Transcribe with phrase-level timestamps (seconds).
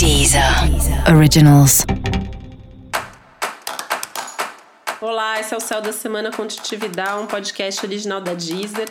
[0.00, 0.42] Deezer
[1.14, 1.84] Originals.
[4.98, 8.88] Olá, esse é o Céu da Semana Contitividade, um podcast original da Deezer.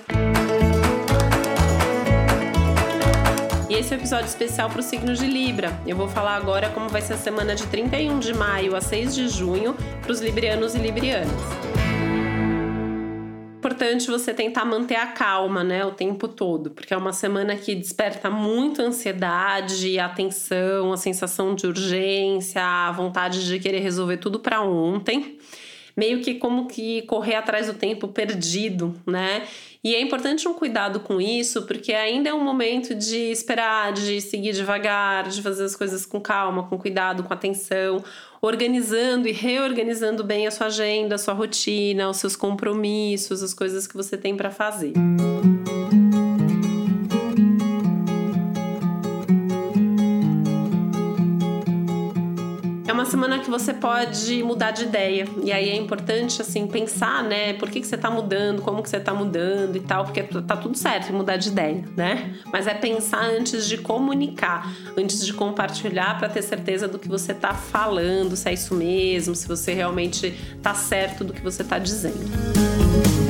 [3.68, 5.82] E esse é o um episódio especial para o signo de Libra.
[5.88, 9.16] Eu vou falar agora como vai ser a semana de 31 de maio a 6
[9.16, 11.79] de junho para os librianos e librianas
[13.70, 17.76] importante você tentar manter a calma, né, o tempo todo, porque é uma semana que
[17.76, 24.62] desperta muito ansiedade, atenção, a sensação de urgência, a vontade de querer resolver tudo para
[24.62, 25.38] ontem
[25.96, 29.44] meio que como que correr atrás do tempo perdido, né?
[29.82, 34.20] E é importante um cuidado com isso, porque ainda é um momento de esperar, de
[34.20, 38.04] seguir devagar, de fazer as coisas com calma, com cuidado, com atenção,
[38.42, 43.88] organizando e reorganizando bem a sua agenda, a sua rotina, os seus compromissos, as coisas
[43.88, 44.94] que você tem para fazer.
[44.98, 45.59] Música
[53.10, 55.28] semana que você pode mudar de ideia.
[55.44, 57.54] E aí é importante, assim, pensar, né?
[57.54, 60.56] Por que, que você tá mudando, como que você tá mudando e tal, porque tá
[60.56, 62.36] tudo certo mudar de ideia, né?
[62.52, 67.34] Mas é pensar antes de comunicar, antes de compartilhar para ter certeza do que você
[67.34, 71.80] tá falando, se é isso mesmo, se você realmente tá certo do que você tá
[71.80, 72.30] dizendo.
[73.26, 73.29] É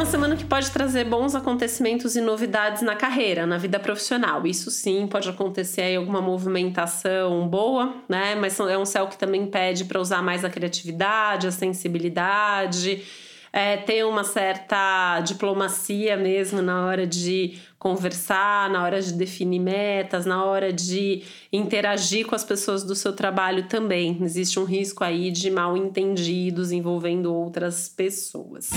[0.00, 4.46] uma semana que pode trazer bons acontecimentos e novidades na carreira, na vida profissional.
[4.46, 8.34] Isso sim, pode acontecer aí alguma movimentação boa, né?
[8.34, 13.02] Mas é um céu que também pede para usar mais a criatividade, a sensibilidade,
[13.52, 20.24] é, ter uma certa diplomacia mesmo na hora de conversar, na hora de definir metas,
[20.24, 24.18] na hora de interagir com as pessoas do seu trabalho também.
[24.22, 28.70] Existe um risco aí de mal entendidos envolvendo outras pessoas.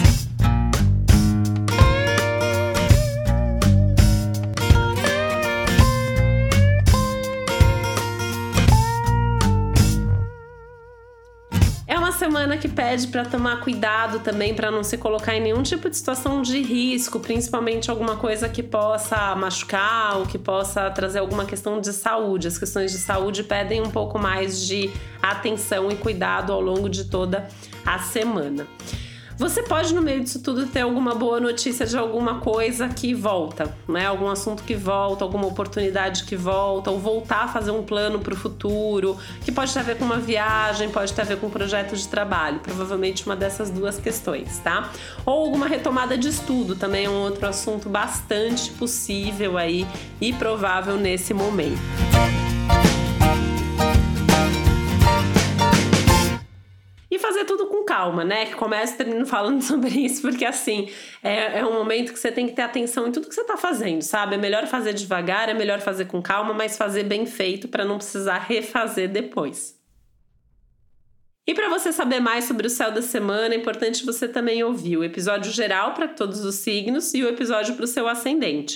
[12.24, 15.98] Semana que pede para tomar cuidado também para não se colocar em nenhum tipo de
[15.98, 21.82] situação de risco, principalmente alguma coisa que possa machucar ou que possa trazer alguma questão
[21.82, 22.48] de saúde.
[22.48, 24.90] As questões de saúde pedem um pouco mais de
[25.22, 27.46] atenção e cuidado ao longo de toda
[27.86, 28.66] a semana.
[29.38, 33.76] Você pode, no meio disso tudo, ter alguma boa notícia de alguma coisa que volta,
[33.88, 34.06] né?
[34.06, 38.34] Algum assunto que volta, alguma oportunidade que volta, ou voltar a fazer um plano para
[38.34, 41.48] o futuro, que pode ter a ver com uma viagem, pode ter a ver com
[41.48, 44.92] um projeto de trabalho, provavelmente uma dessas duas questões, tá?
[45.26, 49.88] Ou alguma retomada de estudo, também é um outro assunto bastante possível aí
[50.22, 51.82] e provável nesse momento.
[57.94, 58.48] Calma, né?
[58.48, 60.90] Que começa termino falando sobre isso, porque assim,
[61.22, 63.56] é, é um momento que você tem que ter atenção em tudo que você tá
[63.56, 64.34] fazendo, sabe?
[64.34, 67.98] É melhor fazer devagar, é melhor fazer com calma, mas fazer bem feito para não
[67.98, 69.80] precisar refazer depois.
[71.46, 74.98] E para você saber mais sobre o céu da semana, é importante você também ouvir
[74.98, 78.76] o episódio geral para todos os signos e o episódio para o seu ascendente.